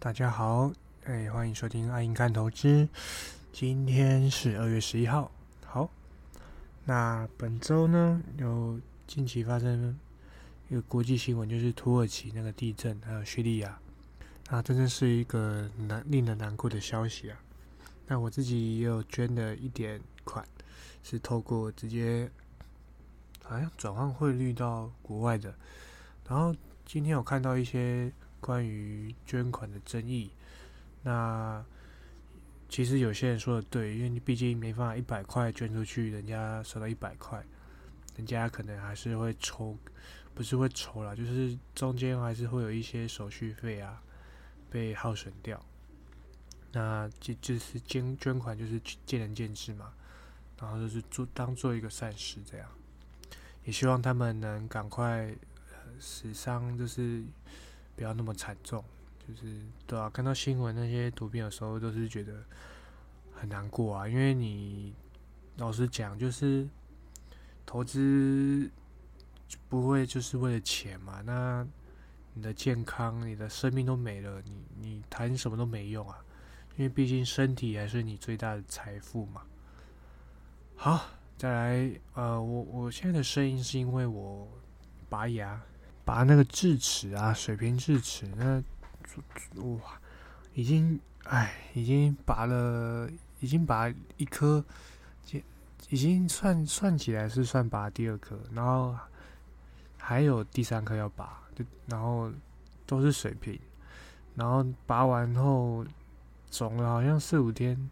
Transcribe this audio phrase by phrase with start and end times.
[0.00, 0.72] 大家好，
[1.06, 2.88] 哎，欢迎收听爱因看投资。
[3.52, 5.28] 今天是二月十一号。
[5.66, 5.90] 好，
[6.84, 9.98] 那本周呢，有近期发生
[10.68, 13.76] 一个国际新闻，就是土耳其那个地震，还有叙利亚，
[14.50, 17.36] 啊，真的是一个难令人难过的消息啊。
[18.06, 20.46] 那我自己也有捐了一点款，
[21.02, 22.30] 是透过直接
[23.42, 25.52] 好像转换汇率到国外的。
[26.28, 26.54] 然后
[26.86, 28.12] 今天有看到一些。
[28.40, 30.30] 关于捐款的争议，
[31.02, 31.64] 那
[32.68, 37.44] 其实有些人说的对，因为你毕竟没办法一百块捐出去，人家收到一百块，
[38.16, 39.76] 人家可能还是会抽，
[40.34, 44.02] 不是会抽啦，就是中间还是会有一些手续费啊
[44.70, 45.60] 被耗损掉。
[46.72, 49.92] 那就就是捐捐款就是见仁见智嘛，
[50.60, 52.68] 然后就是做当做一个善事这样，
[53.64, 55.34] 也希望他们能赶快
[55.98, 57.24] 死伤就是。
[57.98, 58.84] 不要那么惨重，
[59.26, 62.44] 就是对啊，看到新闻那些图片的时候，都是觉得
[63.34, 64.06] 很难过啊。
[64.06, 64.94] 因为你
[65.56, 66.68] 老实讲，就是
[67.66, 68.70] 投资
[69.68, 71.20] 不会就是为了钱嘛。
[71.22, 71.66] 那
[72.34, 76.24] 你的健康、你的生命都没了，你你谈什么都没用啊。
[76.76, 79.42] 因为毕竟身体还是你最大的财富嘛。
[80.76, 81.04] 好，
[81.36, 84.46] 再来，呃，我我现在的声音是因为我
[85.08, 85.60] 拔牙。
[86.08, 88.62] 拔那个智齿啊，水平智齿，那
[89.62, 90.00] 哇，
[90.54, 93.06] 已经哎，已经拔了，
[93.40, 94.64] 已经拔一颗，
[95.90, 98.96] 已经算算起来是算拔第二颗，然后
[99.98, 102.32] 还有第三颗要拔，就然后
[102.86, 103.60] 都是水平，
[104.34, 105.84] 然后拔完后
[106.50, 107.90] 肿了，好像四五天，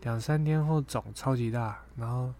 [0.00, 2.32] 两三天后肿超级大，然后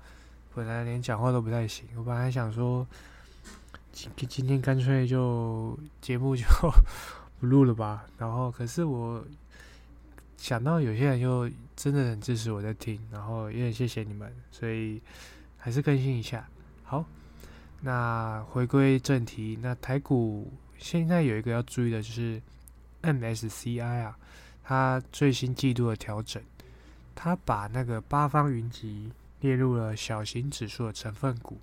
[0.54, 2.86] 本来连讲话都不太行，我本来想说。
[3.98, 6.44] 今今天干脆就节目就
[7.40, 8.06] 不录了吧。
[8.16, 9.24] 然后，可是我
[10.36, 15.00] 想到有些人又真的很支持我在听，然后也很谢谢你们，所以
[15.56, 16.48] 还是更新一下。
[16.84, 17.04] 好，
[17.80, 22.40] 那回归正题，那台股现在有一个要注意的就是
[23.02, 24.16] MSCI 啊，
[24.62, 26.40] 它最新季度的调整，
[27.16, 31.58] 它把那个八方云集列入了小型指数的成分股。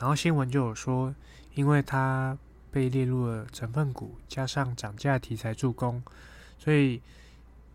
[0.00, 1.14] 然后新闻就有说，
[1.54, 2.36] 因为它
[2.72, 6.02] 被列入了成分股，加上涨价题材助攻，
[6.58, 7.02] 所以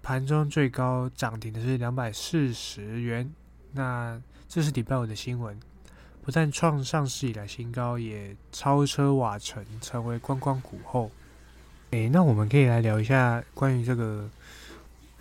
[0.01, 3.31] 盘中最高涨停的是两百四十元。
[3.73, 4.19] 那
[4.49, 5.55] 这是礼拜五的新闻，
[6.23, 11.11] 不但创上市以来新高，也超车瓦城，成为观光股后。
[11.91, 14.27] 诶，那我们可以来聊一下关于这个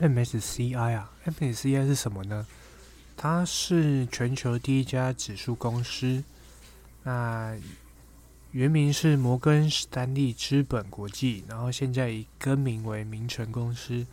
[0.01, 2.47] MSCI 啊，MSCI 是什么呢？
[3.15, 6.25] 它是全球第一家指数公司。
[7.05, 7.55] 那
[8.53, 14.07] 原名是摩根士丹利资本国际，然后现在已更名为名城公司。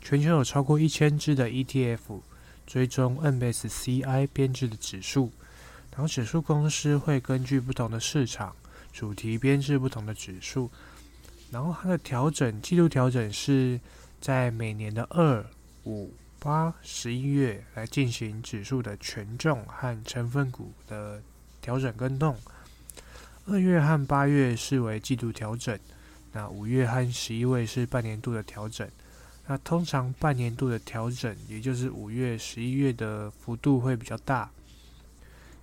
[0.00, 2.20] 全球有超过一千只的 ETF
[2.66, 5.30] 追踪 MSCI 编制的指数，
[5.92, 8.56] 然后指数公司会根据不同的市场
[8.92, 10.70] 主题编制不同的指数，
[11.50, 13.78] 然后它的调整季度调整是
[14.20, 15.44] 在每年的二、
[15.84, 21.22] 五、八、十一月来进行指数的权重和成分股的。
[21.68, 22.34] 调整跟动，
[23.44, 25.78] 二月和八月视为季度调整，
[26.32, 28.88] 那五月和十一月是半年度的调整。
[29.46, 34.50] 那通常半年度的调整，也就是五月、十一月的幅度会比较大。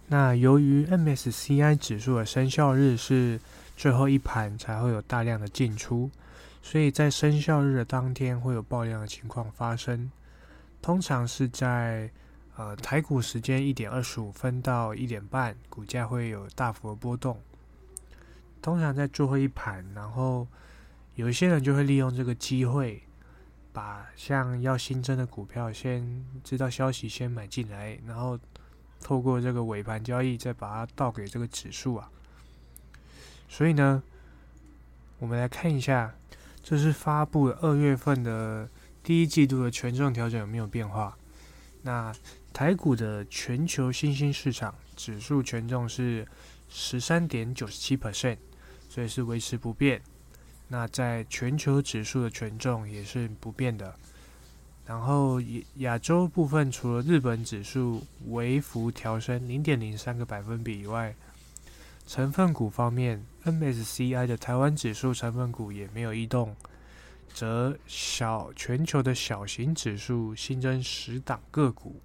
[0.05, 3.39] 那由于 MSCI 指数的生效日是
[3.75, 6.11] 最后一盘才会有大量的进出，
[6.61, 10.11] 所以在生效日的当天会有爆量的情况发生，
[10.83, 12.11] 通常是在。
[12.57, 17.37] 呃，台股时间一点二十五分到一点半，股价会有大幅的波动。
[18.61, 20.47] 通常在最后一盘，然后
[21.15, 23.03] 有一些人就会利用这个机会，
[23.73, 28.39] 把像要新增的股票先知道消息先买进来，然后
[29.01, 32.09] 透过这个尾盘交易再把它倒给这个指数啊。
[33.49, 34.01] 所以呢，
[35.19, 36.15] 我们来看一下，
[36.63, 38.69] 这是发布二月份的
[39.03, 41.17] 第一季度的权重调整有没有变化？
[41.83, 42.11] 那
[42.55, 46.25] 台股的全球新兴市场指数权重是
[46.69, 48.37] 十三点九七 percent，
[48.87, 50.01] 所以是维持不变。
[50.69, 53.93] 那在全球指数的权重也是不变的。
[54.85, 55.41] 然后
[55.79, 61.13] 亚洲部分除了日本指数微幅调升零点零三个百分比以外，
[62.07, 66.55] 成分股方面，MSCI 的台湾指数成分股也没有异动，
[67.33, 71.99] 则小全球的小型指数新增十档个股。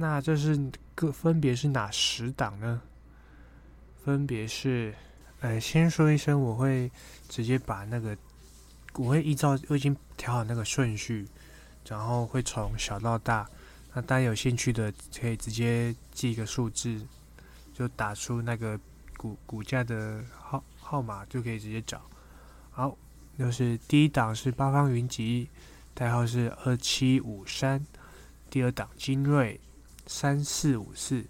[0.00, 0.56] 那这是
[0.94, 2.80] 各分别是哪十档呢？
[4.04, 4.94] 分别是，
[5.40, 6.88] 呃，先说一声，我会
[7.28, 8.16] 直接把那个
[8.94, 11.26] 我会依照我已经调好那个顺序，
[11.84, 13.50] 然后会从小到大。
[13.92, 17.04] 那大家有兴趣的可以直接记一个数字，
[17.74, 18.78] 就打出那个
[19.16, 22.00] 股股价的号号码，就可以直接找。
[22.70, 22.96] 好，
[23.36, 25.48] 就是第一档是八方云集，
[25.92, 27.80] 代号是二七五三；
[28.48, 29.60] 第二档精锐
[30.08, 31.26] 三四五四；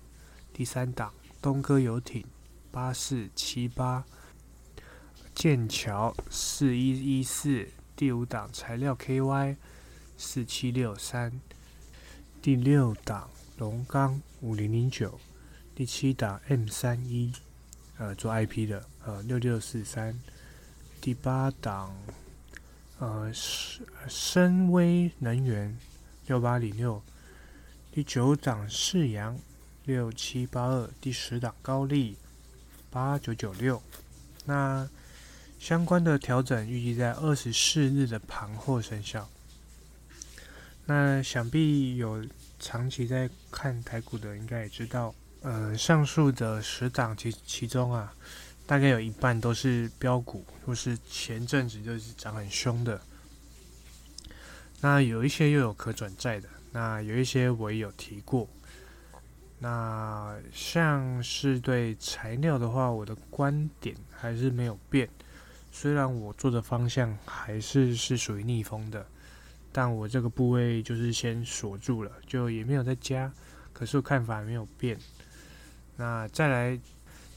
[0.54, 2.24] 第三档东哥游艇
[2.70, 4.04] 八四七八；
[5.34, 7.66] 剑桥四一一四；
[7.96, 9.56] 第五档材料 KY
[10.16, 11.40] 四七六三。
[12.40, 13.28] 第六档
[13.58, 15.18] 龙钢五零零九，
[15.74, 17.32] 第七档 M 三一，
[17.98, 20.16] 呃，做 IP 的，呃，六六四三，
[21.00, 21.92] 第八档，
[23.00, 25.76] 呃，深深威能源
[26.28, 27.02] 六八零六，
[27.98, 29.36] 第九档世阳
[29.84, 32.16] 六七八二，第十档高丽
[32.92, 33.82] 八九九六，
[34.44, 34.88] 那
[35.58, 39.28] 相关的调整预计在二十四日的盘后生效。
[40.86, 42.24] 那想必有
[42.60, 45.12] 长期在看台股的，应该也知道，
[45.42, 48.14] 呃，上述的十档其其中啊，
[48.64, 53.00] 大概有一半都是标股，或是前阵子就是涨很凶的。
[54.80, 58.48] 那有一些又有可转债的，那有一些我也有提过。
[59.58, 65.08] 那像是对材料的话，我的观点还是没有变，
[65.72, 69.06] 虽然我做的方向还是是属于逆风的。
[69.70, 73.30] 但我这个部位就是先锁住了，就也没有再加，
[73.72, 74.98] 可是我看法没有变。
[75.96, 76.80] 那再来，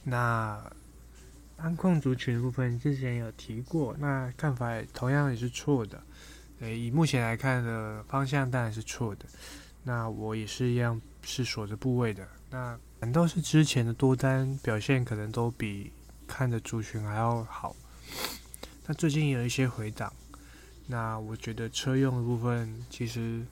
[0.03, 0.63] 那
[1.57, 6.01] 安控族群部分之前有提过，那看法同样也是错的。
[6.61, 9.25] 诶，以目前来看的方向当然是错的。
[9.83, 12.27] 那我也是一样是锁着部位的。
[12.49, 15.91] 那反倒是之前的多单表现可能都比
[16.27, 17.75] 看的族群还要好。
[18.85, 20.11] 那最近有一些回档。
[20.87, 23.45] 那我觉得车用的部分，其实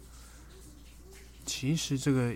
[1.45, 2.33] 其实这个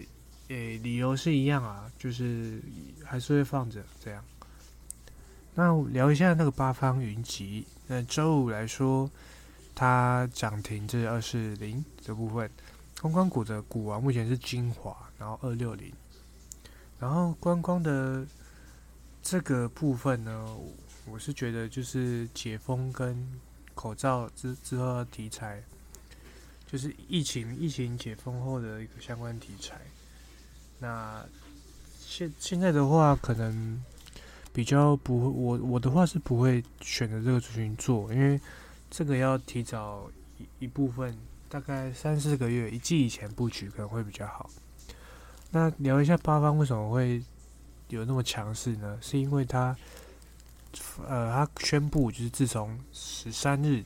[0.48, 2.62] 诶理由是一样啊，就是
[3.04, 4.24] 还是会放着这样。
[5.56, 9.10] 那聊一下那个八方云集，那周五来说，
[9.84, 12.50] 它涨停至二四零这部分，
[13.02, 15.92] 观光股的股王目前是精华，然后二六零，
[17.00, 18.26] 然后观光的
[19.22, 20.58] 这个部分呢，
[21.06, 23.28] 我是觉得就是解封跟。
[23.76, 25.60] 口罩之之后的题材，
[26.68, 29.82] 就是疫情疫情解封后的一个相关题材。
[30.78, 31.26] 那
[32.00, 33.84] 现现在的话，可能
[34.54, 38.40] 比较不，我我的话是不会选择这个族群做，因为
[38.96, 40.08] 这个要提早
[40.38, 41.18] 一一部分，
[41.50, 44.48] 大概三四个月一季以前布局可能会比较好。
[45.50, 47.24] 那聊一下八方为什么会
[47.88, 49.00] 有那么强势呢？
[49.02, 49.76] 是因为它。
[51.08, 53.84] 呃，他宣布就是自从十三日，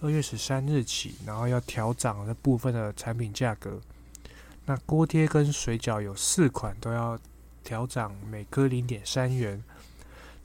[0.00, 3.78] 二月十三日起，然后要调涨这部分的产品价格。
[4.64, 7.18] 那锅贴跟水饺有四款都要
[7.62, 9.62] 调涨每颗零点三元，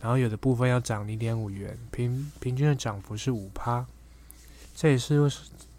[0.01, 3.85] 然后有的部分要涨零点五元，平平均的涨幅是五趴。
[4.75, 5.31] 这也是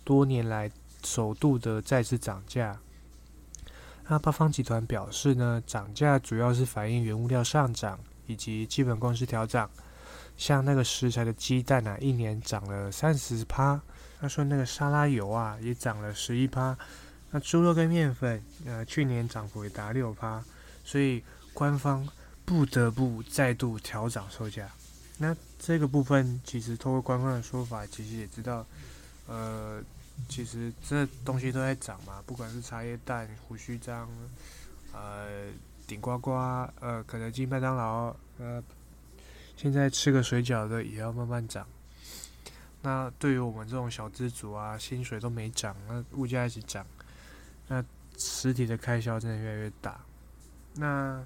[0.04, 0.70] 多年来
[1.04, 2.78] 首度的再次涨价。
[4.08, 7.98] 那八方集团表示呢，涨价主要是反映原物料上涨。
[8.28, 9.68] 以及基本工资调涨，
[10.36, 13.78] 像那个食材的鸡蛋啊，一年涨了三十趴。
[14.20, 16.78] 他说那个沙拉油啊，也涨了十一趴。
[17.32, 20.42] 那猪肉跟面粉，呃，去年涨幅也达六趴。
[20.84, 22.08] 所以官方
[22.52, 24.70] 不得不再度调涨售价。
[25.16, 28.66] 那这个部分其实通过官方的说法，其实也知道，
[29.26, 29.82] 呃，
[30.28, 34.06] 其实这东西都在涨嘛，不管是茶叶蛋、胡须章，
[34.92, 35.48] 呃。
[35.84, 36.30] 顶呱呱，
[36.80, 38.62] 呃，肯德基、麦当劳，呃，
[39.56, 41.66] 现在吃个水饺的也要慢慢涨。
[42.82, 46.86] 那对于我们这种小资族啊，薪水都没涨，那物价一直涨，
[47.66, 47.84] 那
[48.16, 50.00] 实体的开销真的越来越大。
[50.74, 51.22] 那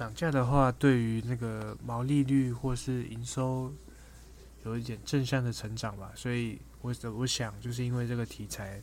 [0.00, 3.70] 涨价的话，对于那个毛利率或是营收
[4.64, 6.10] 有一点正向的成长吧。
[6.16, 8.80] 所以，我我想就是因为这个题材，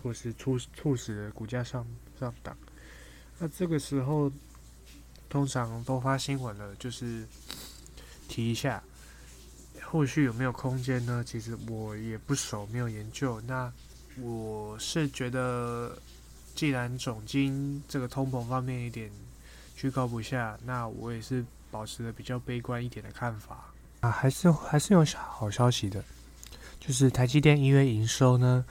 [0.00, 1.84] 或是促促使股价上
[2.20, 2.56] 上涨。
[3.36, 4.30] 那这个时候，
[5.28, 7.26] 通常都发新闻了，就是
[8.28, 8.80] 提一下，
[9.82, 11.24] 后续有没有空间呢？
[11.26, 13.40] 其实我也不熟，没有研究。
[13.40, 13.72] 那
[14.20, 15.98] 我是觉得，
[16.54, 19.10] 既然总金这个通膨方面一点
[19.76, 24.10] 居高不下，那我也是保持了比较悲观一点的看法啊。
[24.10, 26.04] 还是还是有好消息的，
[26.78, 28.64] 就是台积电一月营收呢，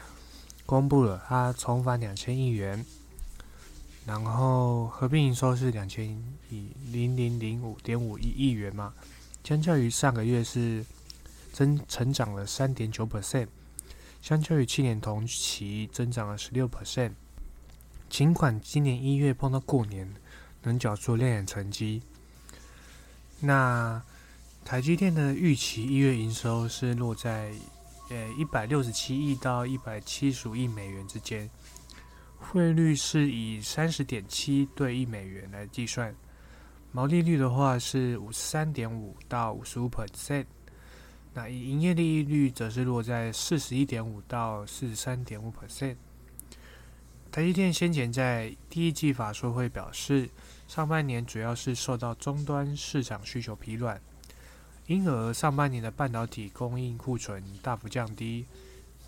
[0.66, 2.84] 公布了，它重返两千亿元。
[4.06, 6.06] 然后合并营收是两千
[6.50, 8.94] 亿零零零五点五一亿元嘛，
[9.46, 10.86] 相较于上个月是
[11.54, 13.48] 增成长了三点九 percent，
[14.22, 17.12] 相较于去年同期增长了十六 percent。
[18.10, 20.14] 尽管今年一月碰到过年，
[20.64, 22.02] 能缴出亮眼成绩。
[23.40, 24.02] 那
[24.66, 27.52] 台积电的预期一月营收是落在
[28.10, 31.50] 呃一百六十七亿到一百七十五亿美元之间，
[32.40, 36.16] 汇率是以三十点七对一美元来计算，
[36.92, 40.46] 毛利率的话是五十三点五到五十五 percent，
[41.34, 45.98] 那以营业利率则是落在四十一点五到四十三点五 percent。
[47.34, 50.30] 台积电先前在第一季法说会表示。
[50.68, 54.00] 上半年主要是受到终端市场需求疲软，
[54.88, 58.46] 因而上半年的半导体供应库存大幅降低，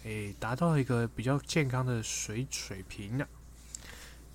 [0.04, 3.28] 诶，达到一个比较健康的水水平了。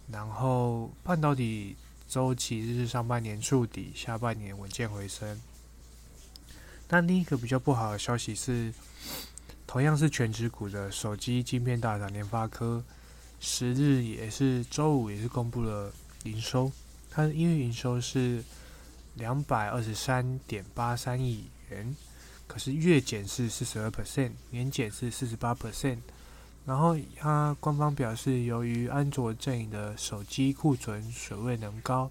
[0.09, 1.77] 然后半导体
[2.09, 5.41] 周期是上半年触底，下半年稳健回升。
[6.89, 8.73] 但另一个比较不好的消息是，
[9.67, 12.83] 同样是全职股的手机晶片大厂联发科，
[13.41, 15.91] 十日也是周五也是公布了
[16.25, 16.71] 营收。
[17.11, 18.45] 它的一月营收是
[19.15, 21.97] 两百二十三点八三亿元，
[22.47, 25.99] 可是月减是四十二 percent，年减是四十八 percent。
[26.67, 32.11] 然后它官方表示，由于安卓阵营的手机库存水位能高，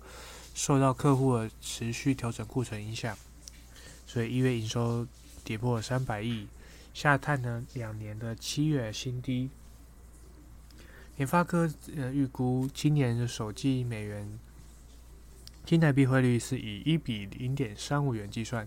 [0.55, 3.15] 受到客户的持续调整库存影响，
[4.07, 5.07] 所以一月营收
[5.43, 6.47] 跌破了三百亿，
[6.93, 9.49] 下探了两年的七月新低。
[11.19, 14.39] 联发科呃预估今年的手机美元。
[15.65, 18.65] 新台币汇率是以一比零点三五元计算，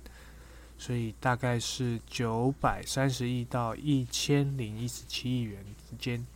[0.77, 6.27] 所以大概是九百三十亿到一千零一十七亿元之间。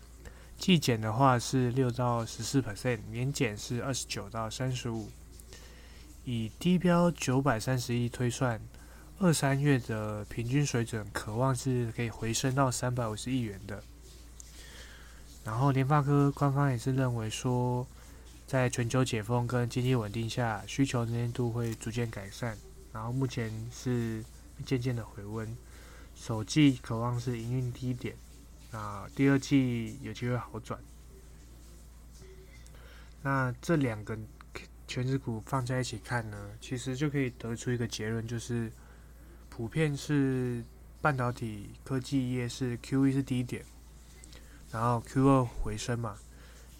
[0.57, 5.11] 季减的话是六到十四 percent，年减是二十九到三十五。
[6.25, 8.59] 以低标九百三十亿推算，
[9.19, 13.83] 二三月的平均水准渴望是可以回升到三百五十亿元的。
[15.47, 17.87] 然后联发科官方也是认为说。
[18.47, 22.57] 在全球解封跟经济稳定下，需求能见度会逐渐改善，
[22.93, 24.25] 然后目前是
[24.65, 25.57] 渐渐的回温。
[26.15, 28.15] 首季渴望是营运低点，
[28.71, 30.79] 那第二季有机会好转。
[33.21, 34.17] 那这两个
[34.87, 38.71] 全职股放在一起看呢，其实就可以得出一个结论，就是
[39.49, 40.63] 普遍是
[41.01, 43.65] 半导体科技业是 Q E 是低点，
[44.71, 46.17] 然后 Q 二回升嘛，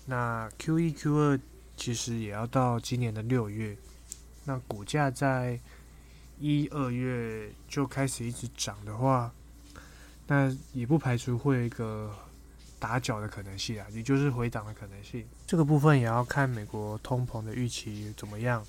[0.07, 1.41] 那 Q 一 Q 二。
[1.79, 3.77] 其实也要到今年的六月，
[4.47, 5.61] 那股价在
[6.41, 9.31] 一二月就开始一直涨的话，
[10.27, 12.11] 那也不排除会有一个
[12.79, 15.23] 打脚的可能性啊，也就是回档的可能性。
[15.47, 18.65] 这个部分也要看美国通膨的预期怎么样，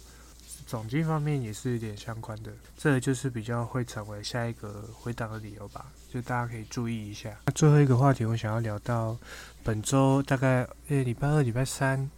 [0.65, 7.37] 总金方面也是有点相关的，这就是比较会成为下一个回档的理由吧，就大家可以注意一下。
[7.45, 9.17] 那最后一个话题，我想要聊到
[9.63, 12.09] 本周大概诶礼拜二、礼拜三。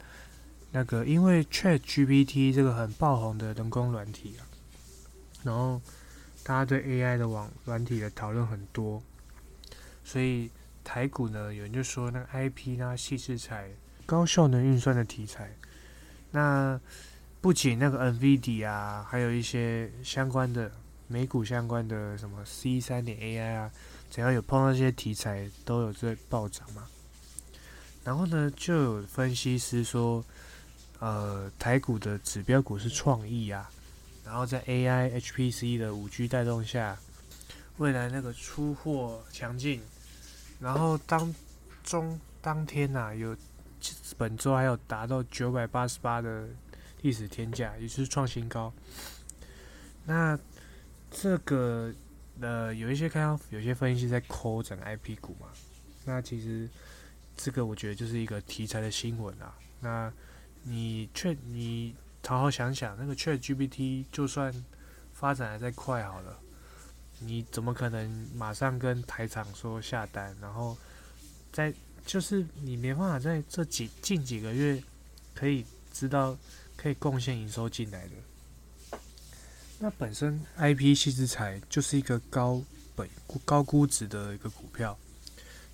[0.71, 4.45] 那个，因为 Chat GPT 这个很爆红的人工软体啊，
[5.41, 5.81] 然后
[6.43, 9.01] 大家对 AI 的网软体的讨论很多，
[10.03, 10.51] 所以
[10.83, 13.71] 台股呢，有人就说那个 IP 呢，细制材、
[14.05, 15.49] 高效能运算的题材，
[16.29, 16.79] 那
[17.41, 20.71] 不仅那个 NVIDIA 啊，还有一些相关的
[21.07, 23.71] 美股相关的什么 C 三点 AI 啊，
[24.11, 26.87] 只要有碰到这些题材，都有在暴涨嘛。
[28.03, 30.23] 然后呢，就有分析师说。
[31.01, 33.71] 呃，台股的指标股是创意啊，
[34.25, 36.99] 然后在 AI、HPC 的五 G 带动下，
[37.77, 39.81] 未来那个出货强劲，
[40.59, 41.33] 然后当
[41.85, 43.33] 中当天呐，有
[44.17, 46.49] 本周还有达到九百八十八的
[47.01, 48.73] 历史天价，也就是创新高。
[50.05, 50.37] 那
[51.11, 51.93] 这个
[52.39, 55.47] 呃，有一些看到有些分析在抠整个 IP 股嘛，
[56.05, 56.69] 那其实
[57.35, 60.11] 这个我觉得就是一个题材的新闻啊，那。
[60.63, 61.95] 你确你
[62.27, 64.53] 好好想想，那个 Chat GPT 就算
[65.13, 66.37] 发展的再快好了，
[67.19, 70.77] 你怎么可能马上跟台厂说下单，然后
[71.49, 71.73] 在
[72.05, 74.83] 就是你没办法在这几近几个月
[75.33, 76.37] 可以知道
[76.79, 78.99] 可以贡献营收进来的。
[79.79, 82.61] 那本身 IP 系资材就是一个高
[82.95, 83.09] 本
[83.43, 84.97] 高估值的一个股票，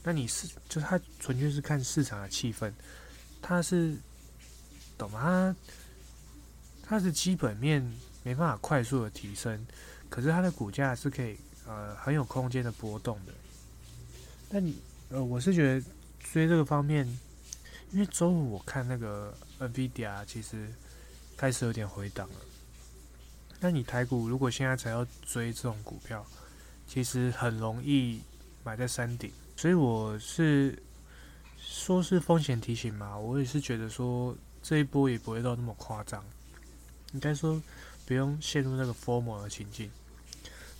[0.04, 2.72] 那你是就它纯粹是看市场的气氛，
[3.42, 3.96] 它是。
[4.98, 5.54] 懂吗？
[6.82, 7.82] 它它是基本面
[8.24, 9.68] 没办法快速的提升，
[10.10, 11.36] 可是它的股价是可以
[11.68, 13.34] 呃很有空间的波动的。
[14.50, 14.78] 那你
[15.10, 15.86] 呃我是觉得
[16.32, 17.06] 追这个方面，
[17.92, 20.72] 因为周五我看那个 Nvidia 其实
[21.38, 22.36] 开始有点回档了。
[23.60, 26.26] 那你台股如果现在才要追这种股票，
[26.88, 28.22] 其实很容易
[28.64, 30.78] 买在山顶，所以我是
[31.58, 36.24] 说是风险提醒嘛，我也是觉得说这一波也不会到那么夸张，
[37.14, 37.62] 应该说
[38.06, 39.90] 不用陷入那个 formal 的情境。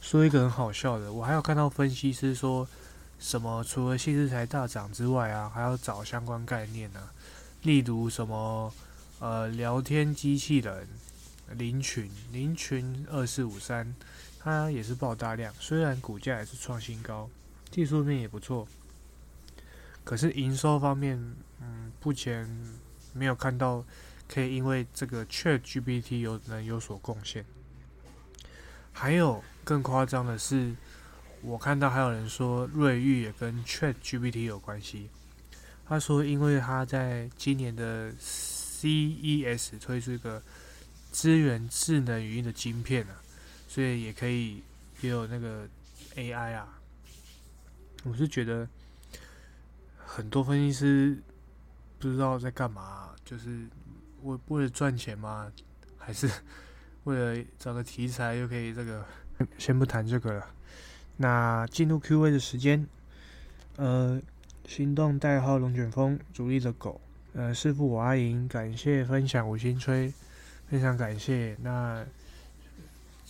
[0.02, 2.68] 说一个很好笑的，我还有看到分析师说
[3.18, 7.10] 什么，除了细资材大涨之外啊，还要找相关概念呢，
[7.64, 8.72] 例如什么
[9.26, 10.88] 呃聊天机器人。
[11.58, 13.96] 林群，林群二四五三，
[14.40, 17.28] 它也是爆大量，虽然股价也是创新高，
[17.72, 18.68] 技术面也不错，
[20.04, 21.18] 可是营收方面，
[21.62, 22.50] 嗯，目前
[23.14, 23.84] 没有看到
[24.28, 27.46] 可以因为这个 Chat GPT 有能有所贡献。
[28.92, 30.76] 还有更夸张的是，
[31.42, 35.10] 我看到还有人说瑞昱也跟 Chat GPT 有关系，
[35.88, 38.12] 他说因为他在今年的
[38.82, 40.42] CES 推出一个。
[41.18, 43.16] 支援智能语音的晶片啊，
[43.70, 44.62] 所以也可以
[45.00, 45.66] 也有那个
[46.14, 46.78] AI 啊。
[48.04, 48.68] 我是觉得
[50.06, 51.18] 很多分析师
[51.98, 53.66] 不知道在干嘛，就是
[54.24, 55.50] 为为了赚钱吗？
[55.98, 56.30] 还是
[57.06, 59.06] 为了找个题材又可以这个？
[59.58, 60.46] 先不谈这个了。
[61.16, 62.86] 那进入 Q&A 的时间，
[63.78, 64.22] 呃，
[64.68, 67.00] 行动代号龙卷风，主力的狗，
[67.36, 70.14] 呃，师傅我阿莹，感谢分享五星吹。
[70.68, 72.04] 非常感谢，那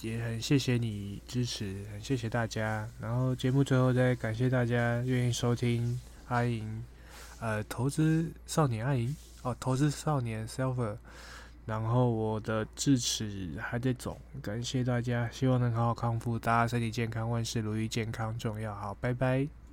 [0.01, 2.87] 也很谢谢你支持，很谢谢大家。
[2.99, 6.83] 然后节目最后再感谢大家愿意收听阿莹，
[7.39, 10.95] 呃，投资少年阿莹哦，投资少年 Silver。
[11.65, 18.75] 然后我的智齿还在肿，感谢大家，希望能好好康复，大家身体健康，万事如意，健康重要。
[18.75, 19.55] 好，拜拜。